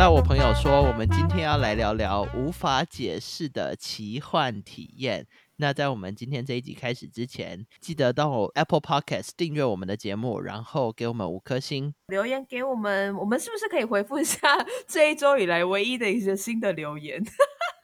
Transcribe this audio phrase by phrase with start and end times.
[0.00, 5.26] 到我朋友说，我们今天要来聊聊无法解释的奇幻体验。
[5.56, 11.94] 那在我们今天这一集开始之前，记得到 Apple Podcast 订阅我们的节目，然后给我们五颗星。
[12.06, 14.48] 留言给我们，我们是不是可以回复一下
[14.86, 17.22] 这一周以来唯一的一些新的留言？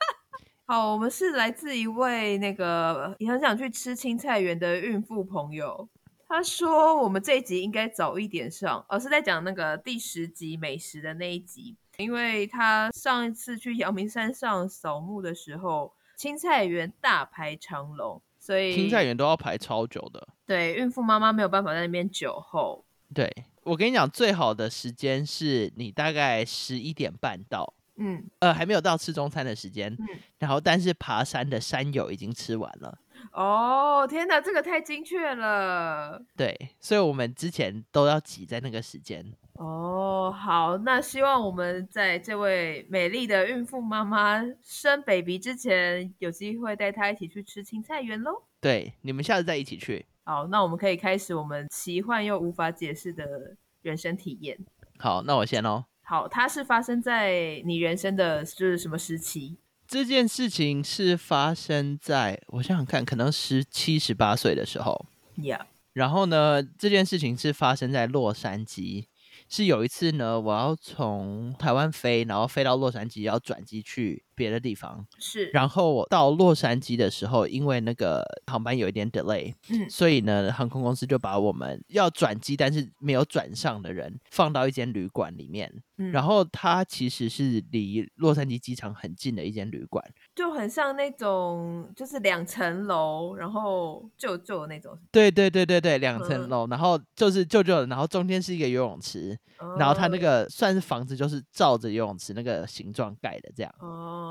[0.64, 5.86] 好，我们是来自一位那个也很想去吃青菜园的孕妇朋友。
[6.26, 20.28] 他说我们这一集应该早一点上，而是在讲那个第十集美食的那一集，因为他上一次去阳明山上扫墓的时候，青菜园大排长龙，所以青菜园都要排超久的。
[20.44, 22.84] 对孕妇妈妈没有办法在那边久候。
[23.14, 23.30] 对
[23.62, 30.06] 我跟你讲，最好的时间是你大概十一点半到，嗯呃，还没有到吃中餐的时间，嗯，
[30.38, 32.98] 然后但是爬山的山友已经吃完了。
[33.32, 36.22] 哦天哪，这个太精确了。
[36.36, 39.32] 对，所以我们之前都要挤在那个时间。
[39.58, 48.42] 哦，好，那希望我们在这位美丽的孕妇妈妈生 baby 之前，有机会带她一起去吃青菜园喽。
[48.60, 50.06] 对，你们下次再一起去。
[50.24, 54.58] 好，那我们可以开始我们奇幻又无法解释的人生体验。
[54.98, 55.84] 好，那我先哦。
[56.02, 59.56] 好，它是发生在你人生的就是什么时期？
[59.86, 65.06] 这件事情是发生在我想想看，可能十七、十八岁的时候。
[65.44, 69.06] 呀，然后呢，这件事情是发生在洛杉矶。
[69.48, 75.04] 是有一次呢，我要从台湾飞，然后飞到洛杉矶，要转机去别的地方。
[75.18, 85.72] 是，然后我到洛杉矶的时候，因为那个航班有一点 delay，嗯所以呢，航空公司就把我们要转机但是没有转上的人放到一间旅馆里面。
[85.98, 90.04] 嗯然后它其实是离洛杉矶机场很近的一间旅馆。
[90.34, 99.34] 就很像那种就是两层楼，然后旧旧的那种，对对对对对，两层嗯楼，然后就是旧旧的，然后中间是一个游泳池，
[99.78, 104.25] 然后它那个算是房子，就是照着游泳池那个形状盖的，这样哦，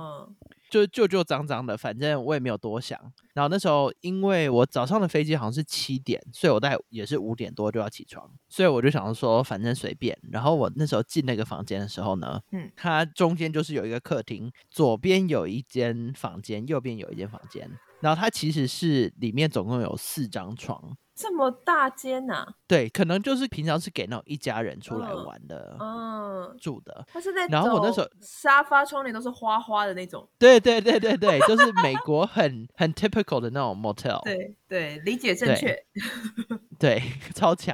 [0.69, 2.99] 就旧旧脏脏的，反正我也没有多想。
[3.33, 10.17] 然后那时候因为我早上的飞机好像是七点，所以我大概也是五点多就要起床，所以我就想说反正随便。
[10.31, 17.69] 然后我那时候进那个房间的时候呢，嗯它中间就是有一个客厅，左边有一间房间，右边有一间房间。
[18.01, 27.05] 然后它其实是里面总共有四张床，这么大间呐、对，可能就是平常是给那种一家人出来嗯玩的、嗯，住的。
[27.07, 34.21] 它是那种，然后我那时候沙发窗帘都是花花的那种，对对对对对，就是美国很很 typical 的那种 motel。
[34.25, 35.85] 对对，理解正对确，
[36.77, 37.01] 对，
[37.33, 37.73] 超强。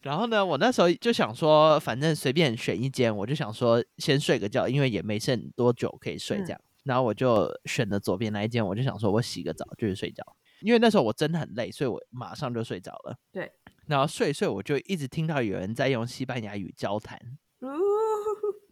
[0.00, 6.60] 然后呢，我那时候就想说，反正随便选一间，我就想说先睡个觉，因为也没剩多久可以睡这嗯样。
[6.84, 10.24] 然后我就选了左边那一间，我就想说我洗个澡就是睡觉，
[10.60, 13.16] 因为那时候我真的很累，所以我马上就睡着了。
[13.32, 13.50] 对，
[13.86, 17.18] 然后睡一睡，我就一直听到有人在用西班牙语交谈，
[17.60, 17.68] 呜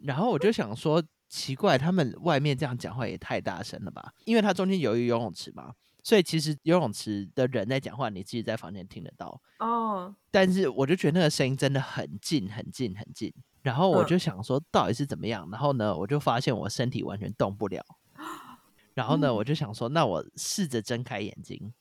[0.02, 4.12] 然后我就想说，奇怪，他们外面这样讲话也太大声了吧？
[4.24, 9.40] 因为它中间有一个游泳池嘛，所以其实游泳池的人在讲话，你自己在房间听得到。
[9.58, 13.32] 哦，但是我就觉得那个声音真的很近很近很近，
[13.62, 17.84] 然后我嗯就想说到底是怎么样，然后呢，我就发现我身体完全动不了，
[18.96, 21.72] 然后呢，嗯我就想说，那我试着睁开眼睛，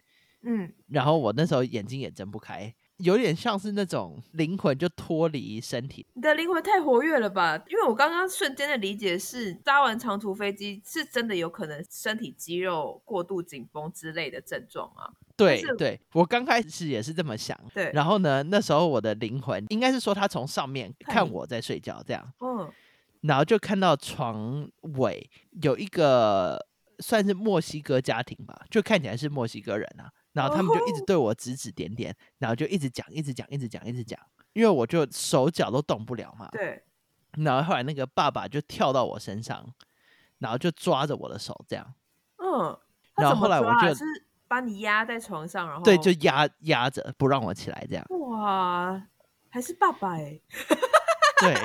[0.43, 7.55] 嗯，然后我那时候眼睛也睁不开，有点像是那种灵魂就脱离身体，你的灵魂太活跃了吧？
[7.69, 15.07] 因为我刚刚瞬间的理解是，搭完长途飞机是真的有可能身体肌肉过度紧绷之类的症状啊。
[15.07, 17.57] 是对对，我刚开始也是这么想。
[17.73, 22.71] 对，然后呢，那时候我的灵魂应该是说，他从上面看我在睡觉，这样，嗯，
[23.21, 25.29] 然后就看到床尾
[25.61, 26.65] 有一个
[26.99, 30.11] 算是墨西哥家庭吧，就看起来是墨西哥人啊。
[30.33, 34.19] 然后他们就一直哦对我指指点点，然后就一直讲，一直讲，一直讲，一直讲，
[34.53, 36.49] 因为我就手脚都动不了嘛。
[36.51, 36.83] 对，
[37.37, 39.73] 然后后来那个爸爸就跳到我身上，
[40.39, 41.93] 然后就抓着我的手，这样，
[42.37, 42.77] 嗯。
[43.15, 44.03] 然后后来我就是
[44.45, 48.05] 把你压在床上，然后对，就压压着不让我起来，这样。
[48.09, 49.01] 哇，
[49.47, 50.37] 还是爸爸哎、
[51.39, 51.55] 对，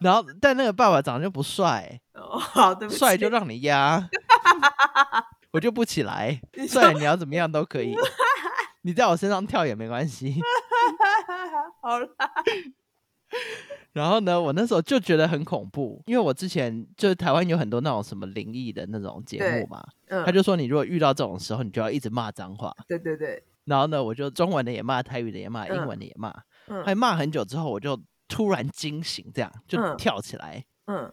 [0.00, 4.08] 然后但那个爸爸长得就不帅， 哦，好，对不起，帅就让你压，
[5.52, 7.94] 我就不起来， 你帅你要怎么样都可以，
[8.82, 10.36] 你在我身上跳也没关系。
[11.82, 12.08] 好啦，
[13.92, 22.74] 然后呢，我那时候就觉得很恐怖，因为我之前就是台湾有很多那种什么灵异的那种节目嘛，嗯，他就说你如果遇到这种时候，你就要一直骂脏话。
[22.86, 26.34] 对对对，然后呢，我就中文的也骂，台语的也骂，英嗯文的也骂，
[26.68, 27.98] 嗯还骂很久之后，我就
[28.28, 30.64] 突然惊醒，这样就嗯跳起来。
[30.86, 31.12] 嗯，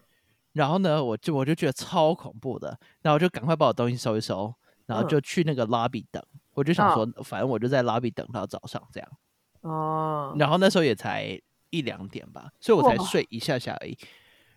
[0.52, 4.54] 然后呢，我就我就觉得超恐怖的，然后我就赶快把我东西收一收，
[4.86, 6.22] 然后嗯就去那个 lobby 等。
[6.52, 9.08] 我就想哦说，反正我就在 lobby 等到早上这样。
[9.62, 11.40] 哦，然后那时候也才
[11.70, 13.98] 一两点吧，所以我才睡一下下而已。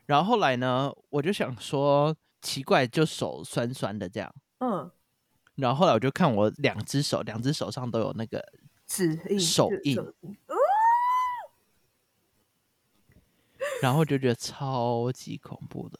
[0.05, 4.33] 然后后来呢，我就想说奇怪，就手酸酸的这样。
[4.59, 4.91] 嗯，
[5.55, 8.43] 然后后来我就看我两只手，两只手上都有那个
[8.85, 10.13] 指印手印就手
[13.81, 15.99] 然后就觉得超级恐怖的。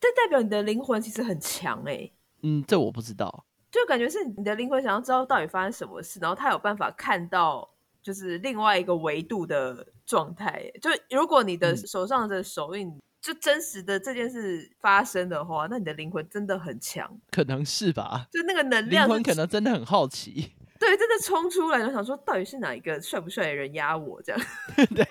[0.00, 2.10] 这代表你的灵魂其实很强哎、
[2.42, 3.46] 嗯，这我不知道。
[3.70, 7.68] 就感觉是你的灵魂想要知道到底发生什么事，然后他有办法看到
[8.02, 10.78] 就是另外一个维度的状态欸。
[10.80, 20.54] 就如果你的嗯手上的手印、就真实的这件事发生的话，那你的灵魂真的很强，可能是吧，就那个能量灵魂可能真的很好奇。
[20.84, 24.40] 对，真的冲出来，我想说到底是哪一个帅不帅的人压我这样？
[24.94, 25.06] 对，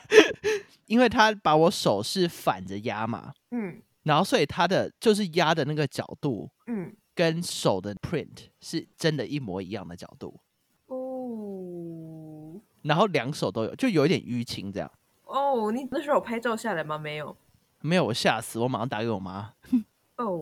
[0.86, 10.40] 因为他把我手是反着压嘛，嗯然后所以他的就是压的那个角度嗯跟手的 print 是真的一模一样的角度，
[10.86, 14.90] 哦然后两手都有，就有一点淤青这样。
[15.24, 16.96] 哦，你那时候有拍照下来吗？
[16.98, 17.36] 没有。
[17.80, 19.52] 没有，我吓死，我马上打给我妈。
[20.16, 20.38] 哦，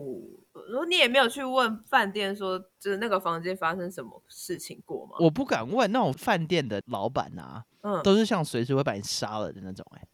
[0.71, 5.17] 然后你也没有去问饭店说，就是那个房间发生什么事情过吗？
[5.21, 10.09] 我不敢问那种饭店的老板啊，嗯，都是像随时会把你杀了的那种、欸。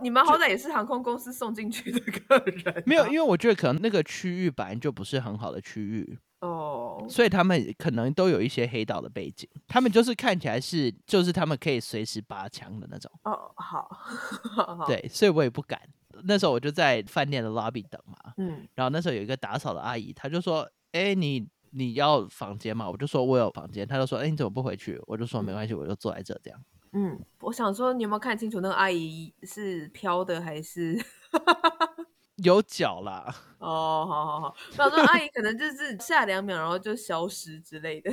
[0.00, 13.12] 你们好歹也是航空公司送进去的客人啊、没有，因为我觉得可能那个区域本来就不是很好的区域，哦，所以他们可能都有一些黑道的背景，他们就是看起来是，就是他们可以随时拔枪的那种。
[13.24, 15.78] 哦， 好，对，所以我也不敢。
[16.24, 26.60] 那时候我就在饭店的 lobby 等嘛，嗯然后那时候有一个打扫的阿姨，她就说：“哎、你你要房间吗？”我就说：“我有房间。”她就说：“哎、你怎么不回去？”我就说：“没关系，我就坐在这这样。
[26.92, 30.98] 嗯，我想说，你有没有看清楚那个阿姨是飘的还是？”
[32.42, 38.10] 有脚啦，哦，好好好，我想说阿姨可能就是下两秒然后就消失之类的。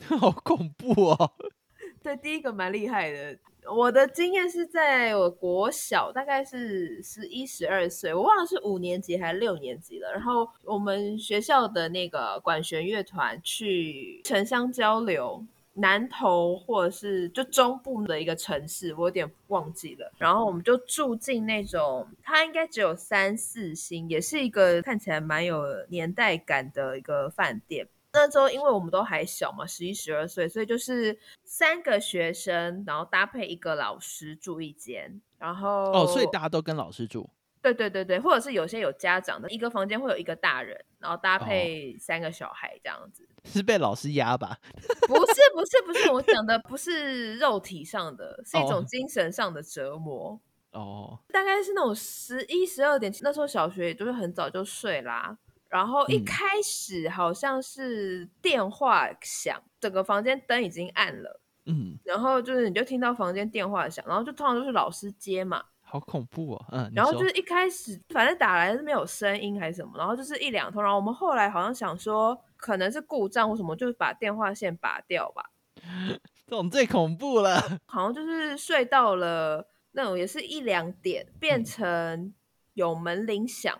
[0.18, 1.32] 好恐怖哦！
[2.02, 3.38] 对，第一个蛮厉害的。
[3.74, 10.12] 我的经验是在我国小，大概是十一、十二岁，我忘了是五年级还是六年级了。
[10.12, 20.12] 然后我们学校的那个管弦乐团去城乡交流，南投或者是就中部的一个城市，我有点忘记了。
[20.18, 27.86] 然后我们就住进那种，它应该只有三四星，也是一个看起来蛮有年代感的一个饭店。
[28.12, 37.28] 那时候因为我们都还小嘛，十一、十二岁，所以就是三个学生，然后搭配一个老师住一间，然后哦，所以大家都跟老师住。
[37.62, 43.28] 对对对对，或者是有些有家长的，一个房间会有一个大人，然后搭哦配三个小孩这样子。
[43.44, 44.56] 是被老师压吧？
[45.08, 50.40] 不是不是不是，我讲的不是肉体上的，是一种哦 精神上的折磨。
[50.70, 55.36] 哦，大概是那种十一、十二点，那时候小学也就是很早就睡啦。
[55.68, 66.64] 然后一嗯开始好像是电话响，整个房间灯已经暗了，嗯，然后就是你就听到房间电话响，然后就通常都是老师接嘛，好恐怖哦。
[66.72, 75.50] 嗯，然后就是一开始反正打来是没有声音还是什么，然后就是一两通，然后我们后来好像想说可能是故障或什么，就把电话线拔掉吧，
[76.46, 77.60] 这种最恐怖了。
[77.86, 82.34] 好像就是睡到了那种也是一两点，变嗯成
[82.74, 83.76] 有门铃响。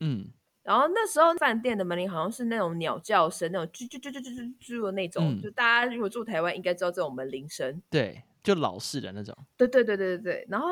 [0.00, 0.32] 嗯
[0.64, 7.82] 然后那时候饭店的门铃好像是那种鸟叫声，那种啾啾啾啾啾啾啾的那种，嗯就大家如果住台湾应该知道这种门铃声。
[7.90, 9.36] 对，就老式的那种。
[9.58, 10.46] 对对对对对对。
[10.48, 10.68] 然后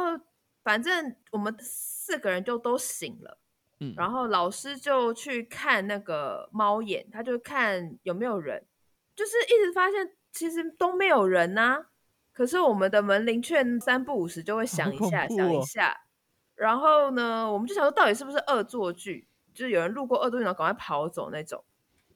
[0.65, 3.39] 反正我们四个人就都醒了，
[3.81, 8.65] 嗯，然后老师就去看那个猫眼，他就看有没有人，
[9.15, 11.85] 就是一直发现其实都没有人呐、
[12.33, 15.95] 可是我们的门铃却三不五时就会响一下，响一下。
[16.55, 21.63] 然后呢，我们就想说到底是不是恶作剧，就是有人路过恶作剧，然后赶快跑走那种。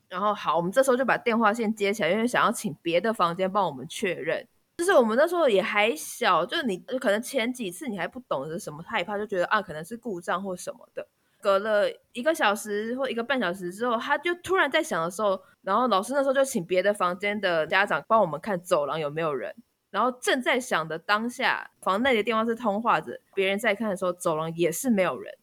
[0.09, 4.47] 然后好，我们这时候就把电话线接起来，因为想要请别的房间帮我们确认。
[4.79, 11.07] 就是我们那时候也还小，就是你可能前几次你还不懂得什么害怕，就觉得啊可能是故障或什么的。
[11.41, 19.55] 隔了一个小时或一个半小时之后，他就突然在响的时候，然后老师那时候就请别的房间的家长帮我们看走廊有没有人。
[19.91, 25.35] 然后正在响的当下，房内的电话是通话着，别人在看的时候，走廊也是没有人。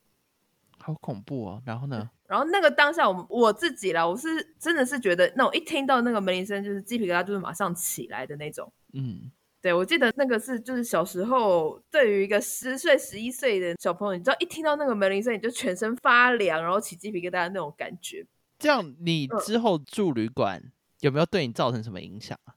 [0.84, 1.62] 好恐怖哦。
[1.66, 2.10] 然后呢？
[2.28, 4.28] 然后那个当下，我们我自己啦，我是
[4.60, 8.72] 真的是觉得那种一听到那个门铃声，就是鸡皮疙瘩就是马上起来的那种。
[8.94, 18.26] 嗯，对，我记得那个是就是小时候对于一个十岁、十一岁的小朋友，你知道一听到那个门铃声，你就全身发凉，然后起鸡皮疙瘩的那种感觉。
[18.58, 20.62] 这样你嗯之后住旅馆
[21.02, 22.56] 有没有对你造成什么影响啊？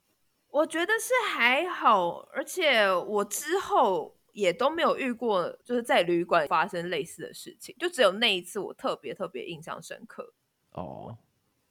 [0.49, 10.31] 我觉得是还好，而且我之后也都没有遇过，就是在旅馆发生类似的事情，就只有那一次我特别特别印象深刻。
[10.73, 11.17] 哦，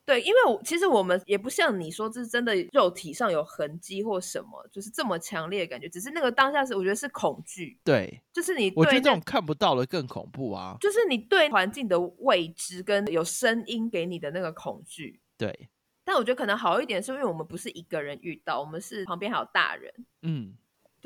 [0.05, 5.89] 对，因为我其实我们也不像你说，这是真的肉体上有痕迹或什么，就是这么强烈的感觉。
[5.89, 10.77] 只是那个当下是，我觉得是恐惧，对，就是你我觉得对这种看不到的更恐怖啊。
[10.81, 15.21] 就是你对环境的未知跟有声音给你的那个恐惧。
[15.39, 15.69] 对，
[16.05, 19.93] 但我觉得可能好一点，是因为我们不是一个人遇到，我们是旁边还有大人。
[20.23, 20.55] 嗯，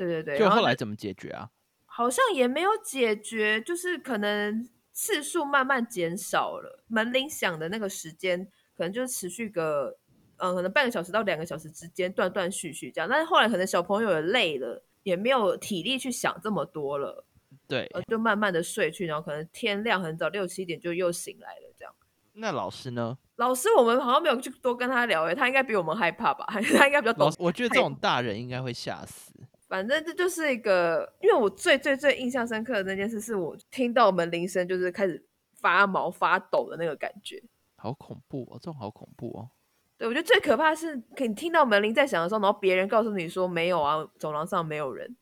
[0.05, 1.49] 对对对，就就后来怎么解决啊？
[1.85, 9.97] 好像也没有解决，就是可能次数慢慢减少了，门铃响的那个时间可能就持续个，
[10.37, 13.09] 嗯，可能半个小时到两个小时之间断断续续这样。
[13.09, 17.25] 但是后来可能小朋友也累了，也没有体力去想这么多了，
[17.67, 21.93] 对，呃，就慢慢的睡去，然后可能天亮很早六七点就又醒来了这样。
[22.33, 23.17] 那老师呢？
[23.35, 26.45] 老师，我们好像没有去多跟他聊诶，他应该比我们害怕吧？
[26.79, 29.33] 他应该比较懂，我觉得这种大人应该会吓死。
[29.71, 37.41] 反正这就是一个，因为我最最最印象深刻的那件事，是我听到门铃声就是开始发毛发抖的那个感觉。
[37.77, 39.49] 好恐怖哦，这种好恐怖哦。
[39.97, 45.15] 对，我觉得最可怕的是，可你听到门铃在响的时候，然后别人告诉你说没有啊，走廊上没有人。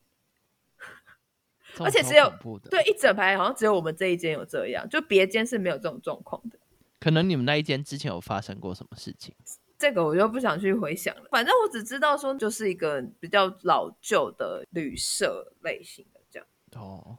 [1.78, 2.28] 而且只有
[2.72, 6.58] 对，一整排好像只有我们这一间有这样，就别间是没有这种状况的。
[7.00, 9.36] 可能你们那一间之前有发生过什么事情？
[9.80, 16.46] 这个我就不想去回想了，反正我只知道说，就是一个比较老旧的旅社类型的这样。
[16.76, 17.18] 哦，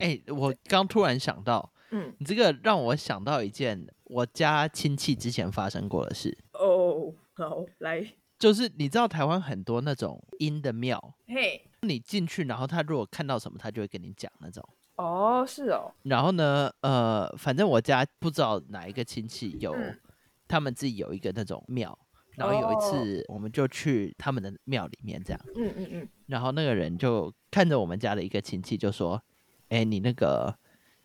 [0.00, 8.04] 哎、我刚突然想到，嗯，你这个让我想到一件我家亲戚之前发生过的事，哦，好，来，
[8.40, 14.68] 就是你知道台湾很多那种阴的庙，嘿，你进去，然后他如果看到什么，他就会跟你讲那种。
[14.96, 19.98] 哦，是哦，然后呢，呃，反正我家不知道哪一个亲戚有，嗯
[20.54, 21.98] 他们自己有一个那种庙，
[22.36, 29.20] 然后有一哦次我们就去他们的庙里面这样，嗯嗯嗯，然后那个人就看着我们家的一个亲戚就说
[29.70, 30.56] ：“哎，你那个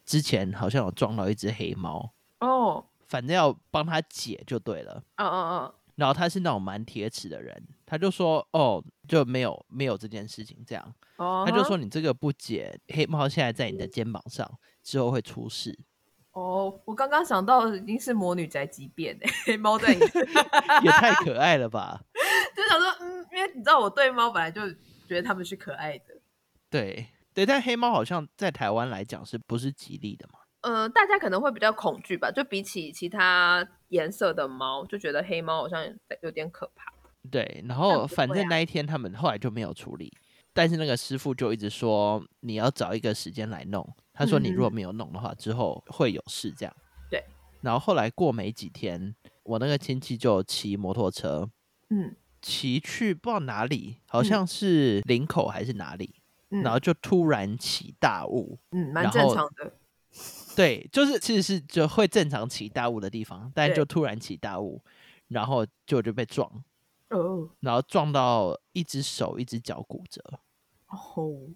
[0.06, 14.48] 之前好像有撞到一只黑猫，哦，反正要帮他解就对了。”嗯嗯嗯，然后他是那种蛮铁齿的人，他就说：“哦，就没有没有这件事情这样。”哦，他就说：“你这个不解，黑猫现在在你的肩膀上，
[14.84, 15.76] 之后会出事。
[16.40, 20.00] 哦，我刚刚想到的已经是魔女宅急便哎，黑猫在你，
[20.84, 22.00] 也太可爱了吧？
[22.56, 24.62] 就想说，嗯，因为你知道我对猫本来就
[25.08, 26.06] 觉得它们是可爱的，
[26.70, 30.40] 对对，但黑猫好像在台湾来讲是不是吉利的嘛？
[30.62, 35.86] 呃，大家可能会比较恐惧吧，就比起其他颜色的猫，就觉得黑猫好像
[36.22, 36.92] 有点可怕。
[37.30, 40.12] 对，然后反正那一天他们后来就没有处理，
[40.54, 43.88] 但是那个师傅就一直说你要找一个时间来弄。
[44.20, 46.76] 他说你如果嗯没有弄的话，之后会有事这样。
[47.10, 47.24] 对，
[47.62, 51.50] 然后后来过没几天，我那个亲戚就骑摩托车
[51.90, 56.16] 嗯骑去不知道哪里，好嗯像是林口还是哪里，
[56.50, 58.60] 嗯，然后就突然起大雾。
[58.72, 59.74] 嗯，蛮正常的。
[60.54, 64.84] 对，就是其实是就会正常起大雾的地方，但就突然起大雾，
[65.30, 66.52] 然后就就被撞，
[67.10, 70.22] 哦然后撞到一只手一只脚骨折。
[70.88, 71.48] 哦，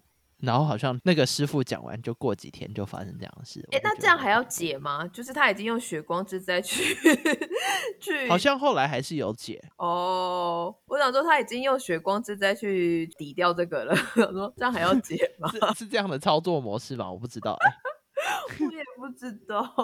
[0.44, 3.66] 然后好像那个师傅讲完，就过几天就发生这样的事。
[3.72, 5.06] 哎、那这样还要解吗？
[5.08, 6.94] 就是他已经用血光之灾去
[8.00, 13.94] 去，好像后来还是有解，哦，我想说他已经用血光之灾去抵掉这个了。
[14.16, 15.50] 我说这样还要 解吗？
[15.50, 17.10] 是是这样的操作模式吗？
[17.10, 19.74] 我不知道、欸，我也 不知道。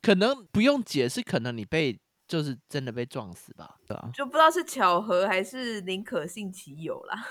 [0.00, 7.26] 可能不用解，是可能你被就是真的被撞死吧，对吧、就不知道是巧合还是宁可信其有啦。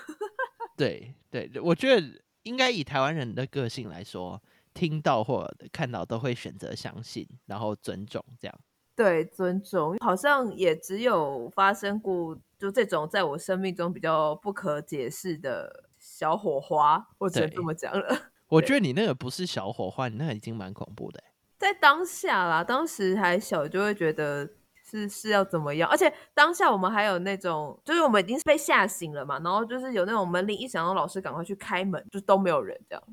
[0.78, 4.42] 对对，我觉得应该以台湾人的个性来说，
[4.74, 8.60] 听到或看到都会选择相信，然后尊重这样。
[8.96, 18.32] 对，尊重好像也只有发生过，就这种在我生命中比较不可解释的小火花，我只能这么讲了。
[18.50, 21.26] 我觉得你那个不是小火花，你那个已经蛮恐怖的欸、
[21.58, 24.50] 在当下啦，当时还小，就会觉得
[24.90, 33.04] 是是要怎么样，而且当下我们还有那种，就是我们已经是被吓醒了嘛，然后就是有那种门铃一响，老师赶快去开门，就都没有人这样。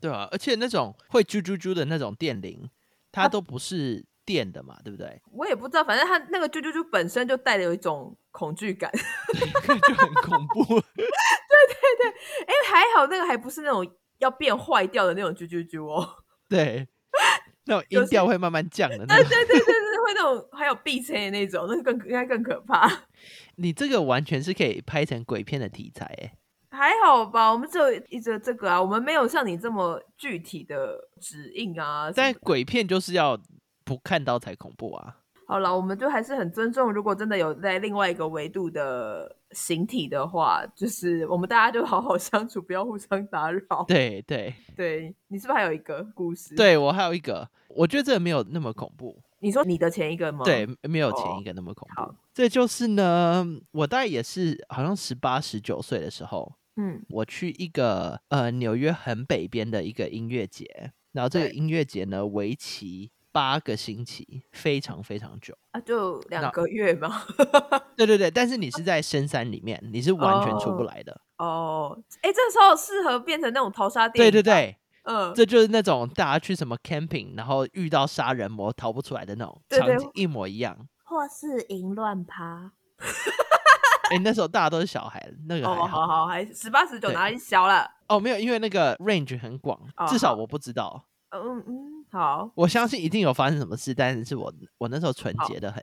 [0.00, 2.68] 对啊，而且那种会啾啾啾的那种电铃，
[3.10, 5.22] 它都不是电的嘛，对不对？
[5.32, 8.92] 我也不知道，反正它那个啾啾啾本身就带有一种恐惧感。
[9.66, 10.62] 就很恐怖。
[10.94, 11.06] 对
[11.66, 12.10] 对对
[12.46, 16.06] 哎，还好那个还不是那种要变坏掉的那种啾啾啾哦。
[16.48, 16.86] 对，
[17.66, 19.28] 那种音调会慢慢降的那种。
[19.28, 22.90] 对对对对对，会那种还有闭声的那种，那更应该更可怕。
[23.56, 26.32] 你这个完全是可以拍成鬼片的题材哎。
[26.70, 32.10] 还好吧，我们只有一直这个啊，我们没有像你这么具体的指引啊。
[32.14, 33.40] 但鬼片就是要
[33.84, 35.18] 不看到才恐怖啊。
[35.46, 43.84] 好了，我们就还是很尊重，如果真的有在另外一个维度的形体的话，就是我们大家就好好相处，不要互相打扰。
[43.86, 49.22] 对对对你是不是还有一个故事？，对，我还有一个，我觉得这个没有那么恐怖。
[49.40, 50.44] 你说你的前一个吗？
[50.44, 52.14] 对，，没有前哦一个那么恐好怖。
[52.32, 65.52] 这就是呢，我大概也是好像十八、十九岁的时候，嗯我去一个呃纽约很北边的一个音乐节，然后这个音乐节呢为期八个星期，非常非常久。
[65.72, 67.24] 啊，就两那个月嘛。
[67.96, 71.20] 对对对，但是你是在深山里面，你是完全出不哦来的。
[71.38, 74.32] 哦，哎，这时候适合变成那种淘沙电对影。
[74.32, 80.76] 对对，嗯，这就是那种大家去什么 camping，然后遇到杀人魔逃不出来的那种对对场景一模一样。
[81.02, 82.70] 或是淫乱趴。
[84.10, 86.06] 哎，那时候大家都是小孩，那个还哦，好。
[86.06, 87.90] 好好，还十八十九对哪里小了？
[88.06, 91.04] 哦，没有，因为那个 range 很广，哦至少我不知道。
[91.34, 95.82] 嗯嗯，好，我相信一定有发生什么事，但是是我我那时候纯洁的很。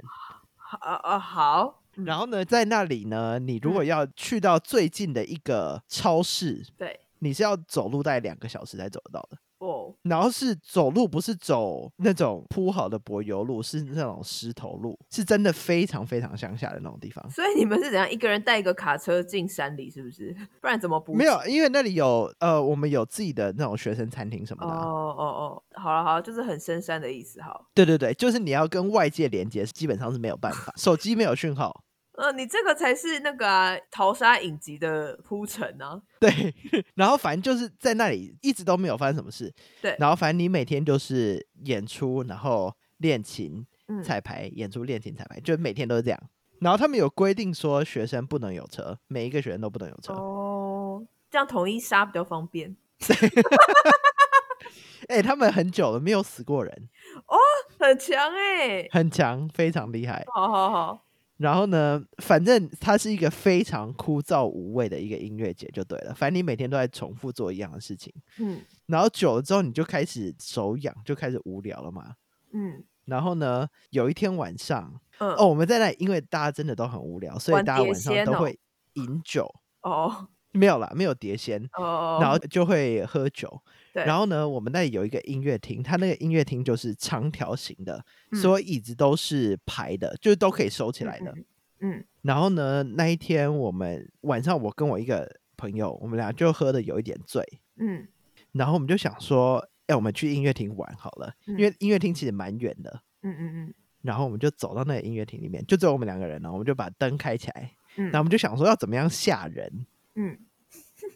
[0.56, 9.38] 好啊好，嗯然后呢，在那里呢，你如果嗯要去到最近的一个超市，对，你是要走路大概两个小时才走得到的。
[9.62, 17.24] 哦，然后是走路，不是走那种铺好的柏油路，是那种石头路，是真的非常非常乡下的那种地方。
[17.30, 20.36] 所以你们是怎样一个人带一个卡车进山里，是不是？
[20.60, 21.14] 不然怎么补？
[21.14, 27.68] 没有，因为那里有呃，我们有自己的那种学生餐厅什么哦的啊、哦哦，好了好了，就是很深山的意思，好。
[27.76, 31.84] 对对对，就是你要跟外界连接，基本上是没有办法，手机没有讯号。
[32.22, 36.00] 呃，你这个才是那个啊、淘沙影集的铺陈啊。
[36.22, 36.54] 对，
[36.94, 39.52] 然后反正就是在那里一直都没有发生什么事。
[39.82, 46.20] 对然后反正你每天就是演出，然后练琴、嗯，彩排，演出、练琴、彩排，就每天都是这样。
[46.60, 50.14] 然后他们有规定说学生不能有车，每一个学生都不能有车。
[50.14, 52.76] 哦，这样统一杀比较方便。
[55.10, 56.88] 哎、他们很久了没有死过人
[57.26, 57.36] 哦，
[57.80, 60.24] 很强哎、很强，非常厉害。
[60.36, 61.04] 好好好，
[61.42, 66.14] 然后呢，反正它是一个非常枯燥无味的一个音乐节，就对了。
[66.14, 72.14] 反正你每天都在重复做一样的事情，嗯然后久了之后，你就开始手痒，就开始无聊了嘛。
[72.54, 78.60] 嗯然后呢，有一天晚上，嗯，哦，我们在那，因为大家真的都很无聊，所以大家晚上都会
[78.94, 79.52] 饮酒。
[79.82, 83.50] 哦没有啦，没有碟仙，哦，然后就会喝酒。
[83.94, 88.40] 对，然后呢，我们那里有一个音乐厅，它那个音乐厅就是长条形的，嗯。
[88.40, 91.32] 所有椅子都是排的，就是都可以收起来的。
[91.32, 91.46] 嗯
[91.82, 92.06] 嗯。
[92.22, 97.44] 然后呢，那一天我们晚上，我跟我一个朋友，我们俩就喝的有一点醉，
[97.78, 98.08] 嗯。
[98.54, 103.02] 然后我们就想说，哎，我们去音乐厅玩好了，嗯因为音乐厅其实蛮远的。
[103.24, 103.74] 嗯嗯嗯。
[104.02, 110.38] 然后我们就走到那个音乐厅里面，就只有我们两个人了，我们就把灯开起来，嗯，然后我们就想说要怎么样吓人，嗯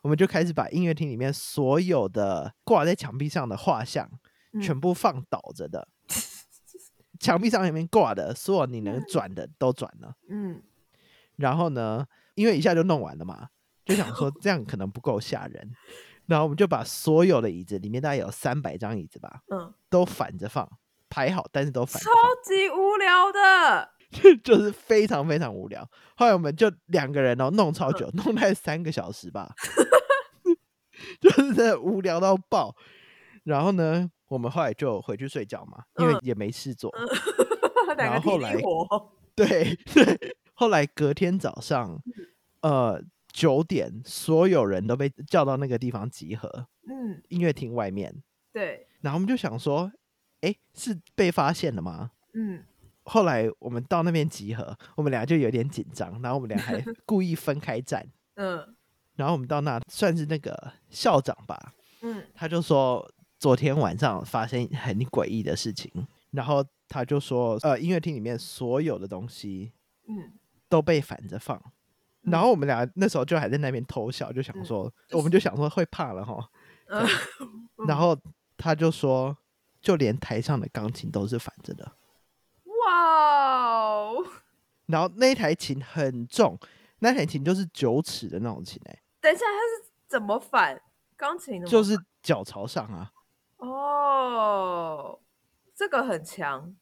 [0.01, 4.09] 我们就开始把音乐厅里面所有的挂在墙壁上的画像
[4.53, 4.61] 嗯。
[4.61, 5.87] 全部放倒着的，
[7.19, 10.15] 墙壁上面挂的所有你能转的都转了。
[10.29, 10.61] 嗯。
[11.37, 13.49] 然后呢，因为一下就弄完了嘛，
[13.85, 15.71] 就想说 这样可能不够吓人，
[16.27, 20.65] 然后我们就把所有的椅子里面大概有三百张椅子吧，嗯，都反着放，
[21.09, 23.94] 排好，但是都反着超放，级无聊的，
[24.43, 25.87] 就是非常非常无聊。
[26.15, 29.53] 后来我们就两个人哦，弄超久，弄大概三个小时吧，
[31.19, 32.75] 就是真的无聊到爆。
[33.43, 36.91] 然后呢，我们后来就回去睡觉嘛，因为嗯也没事做。
[37.97, 38.55] 两个体后来
[39.35, 42.01] 对对，后来隔天早上，
[42.61, 43.01] 呃，
[43.31, 48.23] 九点，所有人都被叫到那个地方集合，嗯，音乐厅外面。
[48.51, 49.91] 对，然后我们就想说，
[50.41, 52.11] 哎，是被发现了吗？
[52.33, 52.63] 嗯
[53.05, 58.05] 后来我们到那边集合，我们俩就有点紧张，然后我们俩还 故意分开站。
[58.35, 58.75] 嗯
[59.15, 65.89] 然后我们到那算是那个校长吧，嗯他就说昨天晚上发生很诡异的事情，
[66.31, 69.71] 然后他就说，呃，音乐厅里面所有的东西
[70.09, 70.33] 嗯，
[70.67, 71.57] 都被反着放。
[72.23, 76.49] 然嗯后我们俩那时候就还在那边偷笑，就想嗯说，我们就想说会怕了哈。
[76.89, 77.07] 嗯
[77.87, 78.17] 然后
[78.57, 79.37] 他就说，
[79.79, 81.89] 就连台上的钢琴都是反着的。
[82.95, 84.25] 哇哦，
[84.87, 86.57] 然后那一台琴很重，
[86.99, 90.81] 那台琴就是九尺的那种琴、欸，等一下，它是怎么反？
[91.17, 91.67] 钢琴的？
[91.67, 93.11] 就是脚朝上啊。
[93.57, 95.19] 哦，
[95.73, 96.75] 这个很强。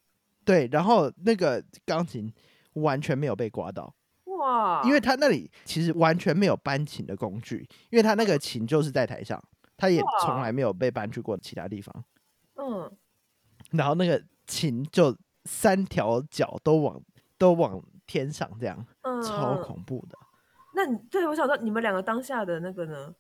[0.44, 2.32] 对，然后那个钢琴
[2.74, 3.94] 完全没有被刮到，
[4.26, 9.42] 哇，因为他那里其实完全没有搬琴的工具，因为他那个琴就是在台上，
[9.78, 10.44] 他也从哇。
[10.44, 12.04] 来没有被搬去过其他地方。
[12.56, 12.92] 嗯。
[13.72, 17.02] 然后那个琴就三条脚都往
[17.38, 20.18] 都往天上，这样嗯，超恐怖的，
[20.76, 23.14] 那你对我想说，你们两个当下的那个呢？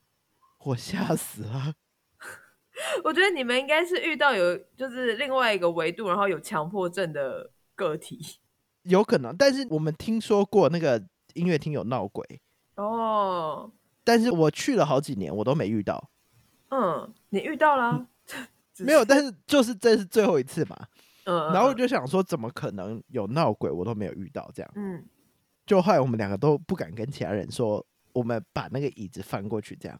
[0.60, 1.74] 我吓死了。
[3.04, 8.40] 我觉得你们应该是遇到有就是另外一个维度，然后有强迫症的个体
[8.84, 11.02] 有可能，但是我们听说过那个
[11.34, 12.42] 音乐厅有闹鬼，
[12.76, 13.72] 哦。
[14.04, 16.10] 但是我去了好几年，我都没遇到。
[16.70, 18.08] 嗯，你遇到了啊、
[18.80, 20.88] 没有，但是就是这是最后一次嘛。
[21.26, 24.72] 嗯，然后我就想说，怎么可能有闹鬼，我都没有遇到这样。
[24.76, 25.06] 嗯，
[25.66, 30.00] 就后来我们两个都不敢跟其他人说，我们把那个椅子翻过去这样。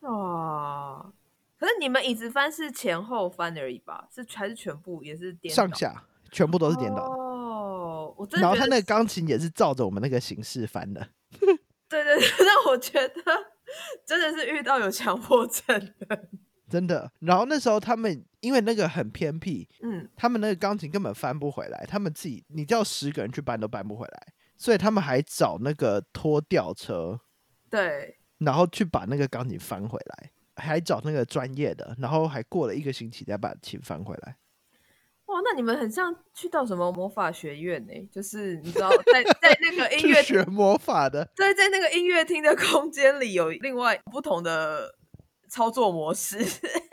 [0.00, 1.12] 哦，
[1.58, 4.08] 可是你们椅子翻是前后翻而已吧？
[4.12, 7.14] 是还是全部也是颠倒上下全部都是颠倒的。
[7.14, 11.06] 哦，我真的然后他那个钢琴也是照着我们那个形式翻的。
[11.30, 11.48] 对
[12.04, 13.22] 对对，让 我觉得
[14.04, 16.28] 真的是遇到有强迫症的。
[16.70, 17.10] 真的。
[17.18, 27.20] 然后那时候他们因为那个很偏僻，嗯，他们那个钢琴根本翻不回来，他们自己你叫十个人去搬都搬不回来，所以他们还找那个拖吊车，
[27.68, 34.36] 对，然后去把那个钢琴翻回来，还找那个专业的，然后还过了一个星期才把琴翻回来。
[35.26, 44.92] 哇，那你们很像去到什么魔法学院呢、就是你知道，在在那个 音去乐学魔法的，在在那个音乐厅的空间里有另外不同的
[45.50, 46.38] 操作模式。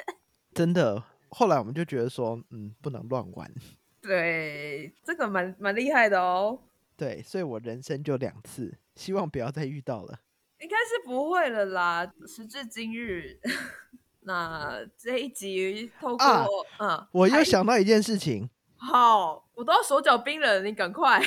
[0.54, 1.04] 真的。
[1.30, 3.52] 后来我们就觉得说，嗯，不能乱玩。
[4.02, 6.60] 对，这个蛮蛮厉害的哦。
[6.96, 10.20] 对，所以我人生就两次，希望不要再遇到了。
[10.60, 12.12] 应该是不会了啦。
[12.26, 13.40] 时至今日，
[14.22, 16.48] 那这一集透过、啊
[16.80, 21.22] 嗯，我又想到一件事情，好，我都要手脚冰冷，你赶快。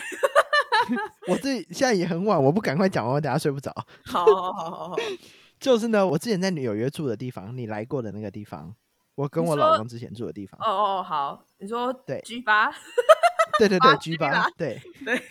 [1.28, 3.70] 我这现在也很晚，我不赶快讲完，我等下睡不着。
[4.06, 4.96] 好好好好好，
[5.60, 8.74] 就是呢，我之前在纽约住的地方，你来过的那个地方，
[9.14, 10.58] 我跟我老公之前住的地方。
[10.60, 10.66] 哦
[10.98, 12.72] 哦好，你说对 G 八，
[13.58, 15.22] 对对对，G 八，对 对，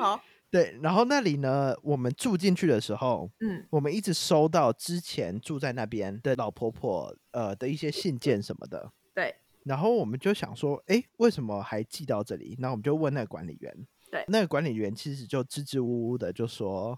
[0.00, 0.78] 好， 对。
[0.80, 8.92] 然后那里呢，我们住进去的时候，嗯我们一直收到之前住在那边的老婆婆呃的一些信件什么的。
[9.12, 12.56] 对，然后我们就想说，哎，为什么还寄到这里？
[12.60, 16.96] 然后我们就问那个管理员，对那个管理员其实就支支吾吾的就说，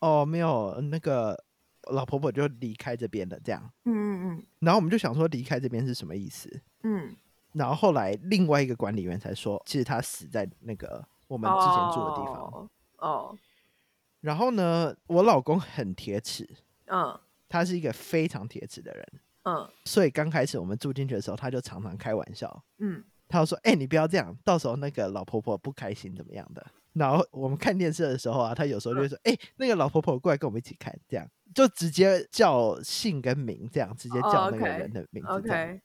[0.00, 1.44] 哦，没有，那个
[1.90, 3.70] 老婆婆就离开这边了，这样。
[3.84, 4.46] 嗯嗯嗯。
[4.60, 6.60] 然后我们就想说，离开这边是什么意思？
[6.82, 7.14] 嗯。
[7.52, 12.36] 然后后来另外一个管理员才说，其实他死在那个我我们之前住的地方。
[12.44, 13.38] 哦，哦。
[14.20, 16.48] 然后呢，我老公很铁齿，
[16.86, 17.18] 嗯。
[17.48, 19.06] 他是一个非常铁齿的人，
[19.42, 19.68] 嗯。
[19.84, 35.42] 所以刚开始我们住进去的时候，他就常常开玩笑，嗯，他就说：“哎、你不要这样，到时候那个老婆婆不开心怎么样的。”然后我们看电视的时候啊，他有时候就会说：“哎、那个老婆婆过来跟我们一起看。”这样就直接叫姓跟名，这样直接哦叫那个人的名字。
[35.44, 35.80] 这样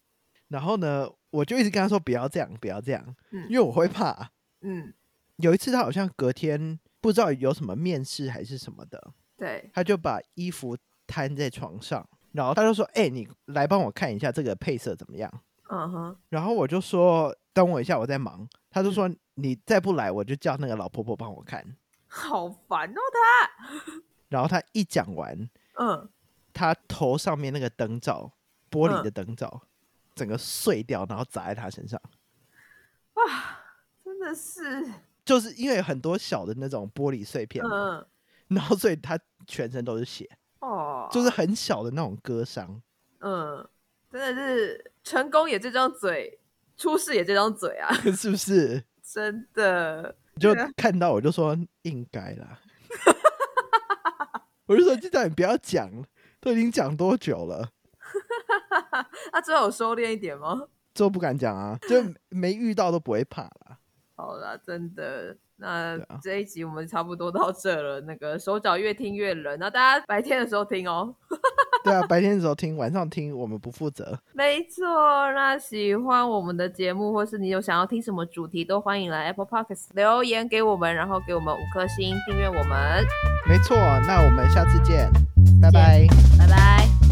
[0.48, 4.94] 然后呢，我就一直跟他说：“不要这样，不要这样，嗯因为我会怕。”嗯
[5.38, 15.32] 有一次他好像隔天不知道有什么面试还是什么的，对，他就把衣服摊在床上，然后他就说：“哎、你来帮我看一下这个配色怎么样
[15.70, 21.76] 嗯哼，？”然后我就说：“等我一下，我在忙。”他就说：“你再不来，我就叫那个老婆婆帮我看。
[22.08, 23.76] 好烦哦他，”
[24.30, 26.10] 然后他一讲完，嗯，
[26.54, 28.32] 他头上面那个灯罩，
[28.71, 29.62] 玻璃嗯的灯罩，
[30.15, 32.02] 整个碎掉，然后砸在他身上。
[33.13, 33.60] 哇
[34.04, 34.86] 真的是，
[35.24, 38.06] 就是因为很多小的那种玻璃碎片，嗯
[38.48, 42.82] 然后所以他全身都是血，哦，就是很小的那种割伤。
[43.19, 43.67] 嗯，
[44.12, 46.39] 真的是成功也这张嘴，
[46.78, 48.84] 出事也这张嘴啊， 是不是？
[49.06, 50.15] 真的。
[50.39, 52.60] 就看到我就说应该啦，
[54.68, 55.89] 我就说就叫你不要讲，
[56.41, 57.70] 都已经讲多久了，
[59.32, 60.68] 那 最后有收敛一点吗？
[60.94, 63.80] 最后不敢讲啊，就没遇到都不会怕啦。
[64.15, 65.36] 好啦，真的。
[65.58, 71.15] 那这一集我们差不多到这了，那个手脚越听越冷，那大家白天的时候听哦。
[71.84, 74.19] 对啊，白天的时候听，晚上听，我们不负责。
[74.34, 74.86] 没错，
[75.34, 83.06] 那喜欢我们的节目，或是你有想要听什么主题，都欢迎来 Apple Podcast 留言给我们，然后给我们五颗星，订阅我们，
[83.47, 85.10] 没错，那我们下次见，
[85.62, 86.06] 拜拜。
[86.38, 87.05] 拜拜。